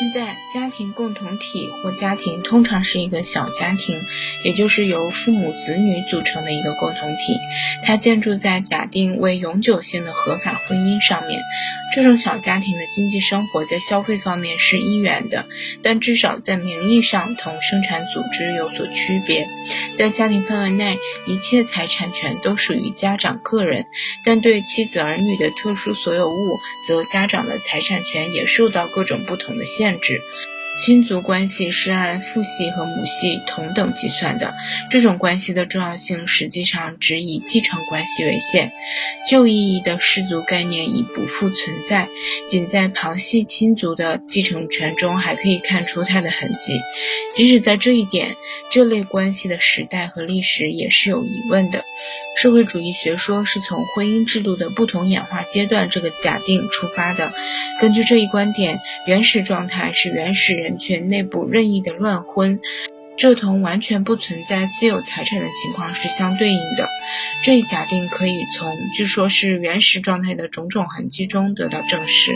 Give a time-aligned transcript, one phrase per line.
[0.00, 4.00] 现在，家庭共同体或家庭通常是一个小家庭，
[4.44, 7.38] 也就是由父母、子女组成的一个共同体。
[7.84, 11.42] 它建筑在假定为永久性的合法婚姻上面。
[11.94, 15.46] 这种小家庭的经济生活在消费方面是一元的，
[15.82, 19.46] 但至少在名义上同生产组织有所区别。
[19.96, 23.86] 在家庭范围内，一切财产权都属于家长个人，
[24.24, 26.58] 但对妻子儿女的特殊所有物，
[26.88, 30.00] 则家长的财产权也受到各种不同的限。
[30.00, 30.20] 制，
[30.82, 34.54] 亲族关系是按父系和母系同等计算的。
[34.90, 38.72] 这种关系的重要性实际上只以继承关系为限，
[39.28, 42.08] 旧意义的氏族概念已不复存在。
[42.48, 46.80] 仅在旁系亲族的继承权中还可以看出它的痕迹。
[47.34, 48.34] 即使在这一点，
[48.70, 51.84] 这类关系的时代和历史也是有疑问的。
[52.38, 57.34] 社会主义学说是从婚姻制度的不同演化阶段这个假定出发的。
[57.82, 62.60] 根据这一观点，原始状态是原始人群内部任意的乱婚，
[63.16, 66.88] 这同完全不存在私有财产的情况是相对应的。
[67.44, 72.32] 这一假定可以从据说是原始状态的种种痕迹中得到证实。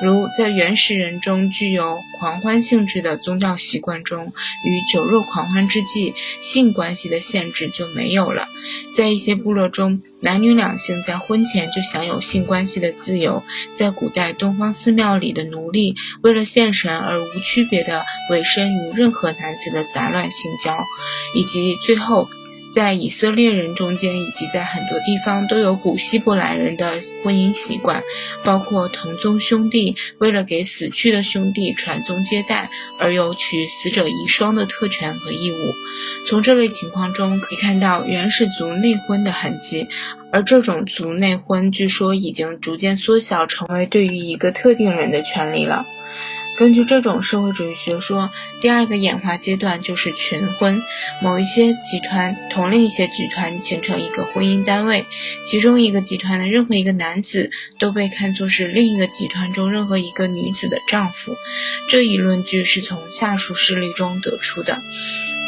[0.00, 4.32] 如在原始人中具有狂欢性质的宗教习惯中，
[4.64, 8.46] 与酒肉狂欢之际，性关系的限制就没有了。
[8.94, 13.42] 在一些部落中，男女两性在婚前就享有性关系的自由。
[13.76, 20.76] 在古代东方寺庙里的奴隶，为了献神而无区别的委身于任何男子的杂乱性交，
[21.34, 22.28] 以及最后。
[22.74, 28.02] 在以色列人中间，以及在很多地方，都有古希伯来人的婚姻习惯，
[28.44, 35.74] 包括同宗兄弟为了给死去的兄弟传宗接代，而有娶死者遗孀的特权和义务。
[36.26, 39.88] 从这类情况中可以看到原始族内婚的痕迹，
[40.30, 45.86] 而这种族内婚据说已经逐渐缩小，成为对于一个特定人的权利了。
[46.58, 50.82] 根据这种社会主义学说，第二个演化阶段就是群婚。
[51.22, 55.06] 某一些集团同另一些集团形成一个婚姻单位，
[55.46, 61.36] 其中一个集团的任何一个男子都被看作是另一个集团中任何一个女子的丈夫。
[61.88, 64.78] 这一论据是从下述事例中得出的。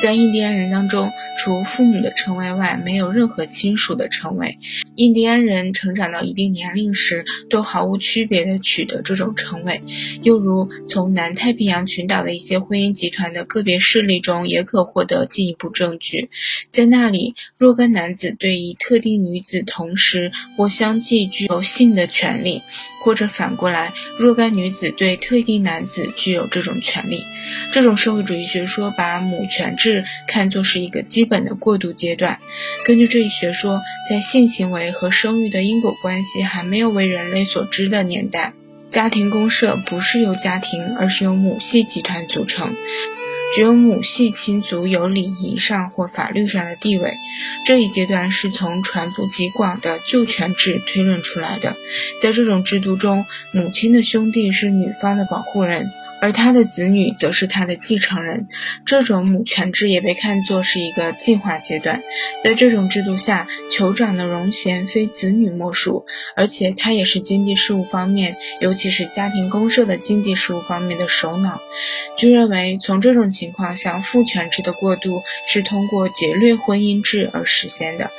[0.00, 1.12] 在印第安人当中，
[1.42, 4.58] 除父母的称谓外，没有任何亲属的称谓。
[4.94, 9.82] 印第安人成长到一定年龄时，都毫无区别地取得这种称谓。
[10.22, 16.28] 又如，从南太平洋群岛的一些婚姻集团的个别事例中，也可获得进一步证据。
[16.68, 22.60] 在那里，若干男子对一特定女子同时或相继具有性的权利，
[23.04, 27.22] 或者反过来，若干女子对特定男子具有这种权利。
[27.72, 32.38] 这种社会主义学说把母权制看作是一个基本的过渡阶段。
[32.84, 38.52] 根据这一学说，在性行为和生育的因果关系还没有为人类所知的年代，
[38.88, 42.76] 家庭公社不是由家庭，而是由母系集团组成。
[43.54, 47.12] 只有母系亲族有礼仪上或法律上的地位。
[47.66, 51.76] 这一阶段是从传播极广的旧权制推论出来的。
[52.22, 55.90] 在这种制度中，母亲的兄弟是女方的保护人。
[56.20, 58.46] 而他的子女则是他的继承人，
[58.84, 62.02] 这种母权制也被看作是一个进化阶段。
[62.42, 66.04] 在这种制度下，酋长的荣衔非子女莫属，
[66.36, 71.60] 而且他也是经济事务方面，尤其是家庭公社的经济事务方面的首脑。
[72.16, 78.10] 据认为，从这种情况向父权制的过渡是通过劫掠婚姻制而实现的。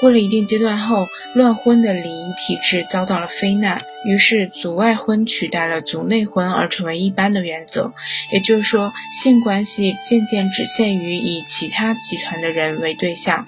[0.00, 7.92] 过了一定阶段后，乱婚的礼仪体制遭到了非难，于是族外婚取代了族内婚而成为一般的原则。
[8.32, 8.90] 也就是说，
[9.22, 13.46] 性关系渐渐只限于以其他集团的人为对象。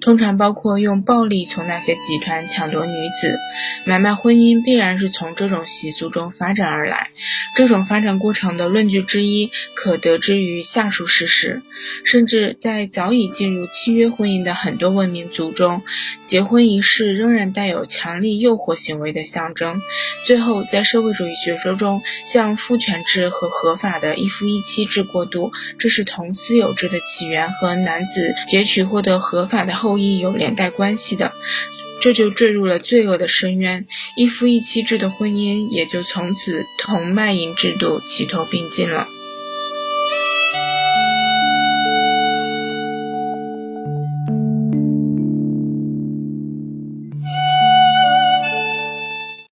[0.00, 3.36] 通常包括用暴力从那些集团抢夺女子，
[3.84, 7.10] 买卖婚姻必然是从这种习俗中发展而来。
[7.54, 11.62] 这种发展过程的论据之一，可得知于下述事实。
[12.04, 15.82] 甚至在早已进入契约婚姻的很多文明族中，
[16.24, 19.80] 结婚仪式仍然带有强力诱惑行为的象征。
[20.26, 29.89] 最后，在社会主义学说中，向父权制和合法的一夫一妻制过渡，这是同私有制的起源和男子劫取获得合法的后。
[29.90, 31.32] 后裔有连带关系的，
[32.00, 33.88] 这就坠入了罪恶的深渊。
[34.14, 39.08] 一夫一妻制的婚姻也就从此同卖淫制度齐头并进了。